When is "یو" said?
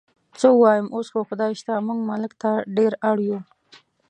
3.27-3.39